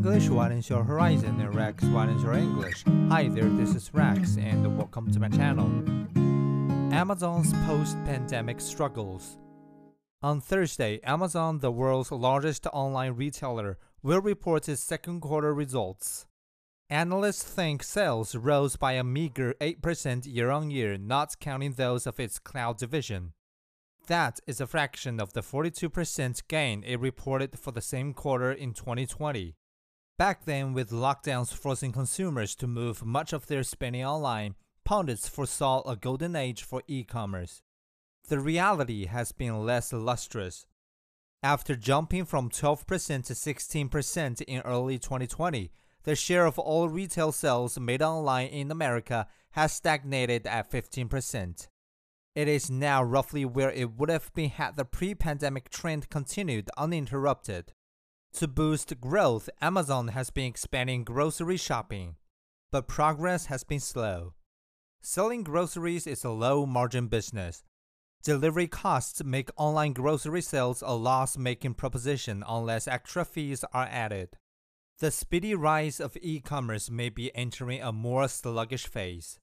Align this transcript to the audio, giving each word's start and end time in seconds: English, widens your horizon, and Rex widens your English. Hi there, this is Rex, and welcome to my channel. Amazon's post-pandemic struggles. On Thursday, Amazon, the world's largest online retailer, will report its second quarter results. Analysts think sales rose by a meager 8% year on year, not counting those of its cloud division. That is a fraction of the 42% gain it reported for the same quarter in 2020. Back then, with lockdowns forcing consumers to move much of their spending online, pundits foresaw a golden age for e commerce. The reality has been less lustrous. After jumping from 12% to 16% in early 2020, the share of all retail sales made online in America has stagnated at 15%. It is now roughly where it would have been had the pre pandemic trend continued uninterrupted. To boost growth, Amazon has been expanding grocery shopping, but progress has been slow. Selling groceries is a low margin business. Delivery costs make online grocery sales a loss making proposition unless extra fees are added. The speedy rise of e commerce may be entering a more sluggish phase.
English, 0.00 0.30
widens 0.30 0.70
your 0.70 0.82
horizon, 0.82 1.38
and 1.42 1.54
Rex 1.54 1.84
widens 1.84 2.22
your 2.22 2.32
English. 2.32 2.84
Hi 3.10 3.28
there, 3.28 3.50
this 3.50 3.74
is 3.74 3.92
Rex, 3.92 4.38
and 4.38 4.78
welcome 4.78 5.12
to 5.12 5.20
my 5.20 5.28
channel. 5.28 5.66
Amazon's 6.90 7.52
post-pandemic 7.66 8.62
struggles. 8.62 9.36
On 10.22 10.40
Thursday, 10.40 11.00
Amazon, 11.04 11.58
the 11.58 11.70
world's 11.70 12.10
largest 12.10 12.66
online 12.72 13.12
retailer, 13.12 13.76
will 14.02 14.22
report 14.22 14.70
its 14.70 14.82
second 14.82 15.20
quarter 15.20 15.52
results. 15.52 16.24
Analysts 16.88 17.44
think 17.44 17.82
sales 17.82 18.34
rose 18.34 18.76
by 18.76 18.92
a 18.92 19.04
meager 19.04 19.54
8% 19.60 20.24
year 20.24 20.48
on 20.48 20.70
year, 20.70 20.96
not 20.96 21.38
counting 21.40 21.74
those 21.74 22.06
of 22.06 22.18
its 22.18 22.38
cloud 22.38 22.78
division. 22.78 23.34
That 24.06 24.40
is 24.46 24.62
a 24.62 24.66
fraction 24.66 25.20
of 25.20 25.34
the 25.34 25.42
42% 25.42 26.48
gain 26.48 26.84
it 26.84 26.98
reported 27.00 27.58
for 27.58 27.70
the 27.70 27.82
same 27.82 28.14
quarter 28.14 28.50
in 28.50 28.72
2020. 28.72 29.56
Back 30.20 30.44
then, 30.44 30.74
with 30.74 30.90
lockdowns 30.90 31.50
forcing 31.50 31.92
consumers 31.92 32.54
to 32.56 32.66
move 32.66 33.06
much 33.06 33.32
of 33.32 33.46
their 33.46 33.62
spending 33.62 34.04
online, 34.04 34.54
pundits 34.84 35.26
foresaw 35.26 35.80
a 35.88 35.96
golden 35.96 36.36
age 36.36 36.62
for 36.62 36.82
e 36.86 37.04
commerce. 37.04 37.62
The 38.28 38.38
reality 38.38 39.06
has 39.06 39.32
been 39.32 39.64
less 39.64 39.94
lustrous. 39.94 40.66
After 41.42 41.74
jumping 41.74 42.26
from 42.26 42.50
12% 42.50 43.24
to 43.28 43.32
16% 43.32 44.42
in 44.42 44.60
early 44.60 44.98
2020, 44.98 45.70
the 46.02 46.14
share 46.14 46.44
of 46.44 46.58
all 46.58 46.90
retail 46.90 47.32
sales 47.32 47.80
made 47.80 48.02
online 48.02 48.48
in 48.48 48.70
America 48.70 49.26
has 49.52 49.72
stagnated 49.72 50.46
at 50.46 50.70
15%. 50.70 51.68
It 52.34 52.46
is 52.46 52.70
now 52.70 53.02
roughly 53.02 53.46
where 53.46 53.70
it 53.70 53.92
would 53.92 54.10
have 54.10 54.30
been 54.34 54.50
had 54.50 54.76
the 54.76 54.84
pre 54.84 55.14
pandemic 55.14 55.70
trend 55.70 56.10
continued 56.10 56.68
uninterrupted. 56.76 57.72
To 58.34 58.48
boost 58.48 59.00
growth, 59.00 59.50
Amazon 59.60 60.08
has 60.08 60.30
been 60.30 60.46
expanding 60.46 61.04
grocery 61.04 61.56
shopping, 61.56 62.16
but 62.70 62.88
progress 62.88 63.46
has 63.46 63.64
been 63.64 63.80
slow. 63.80 64.34
Selling 65.02 65.42
groceries 65.42 66.06
is 66.06 66.24
a 66.24 66.30
low 66.30 66.64
margin 66.64 67.08
business. 67.08 67.64
Delivery 68.22 68.68
costs 68.68 69.24
make 69.24 69.50
online 69.56 69.92
grocery 69.92 70.42
sales 70.42 70.82
a 70.86 70.94
loss 70.94 71.36
making 71.36 71.74
proposition 71.74 72.44
unless 72.46 72.86
extra 72.86 73.24
fees 73.24 73.64
are 73.72 73.88
added. 73.90 74.36
The 74.98 75.10
speedy 75.10 75.54
rise 75.54 76.00
of 76.00 76.16
e 76.20 76.40
commerce 76.40 76.90
may 76.90 77.08
be 77.08 77.34
entering 77.34 77.82
a 77.82 77.92
more 77.92 78.28
sluggish 78.28 78.86
phase. 78.86 79.38